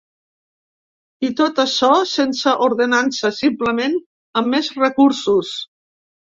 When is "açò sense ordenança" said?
1.63-3.31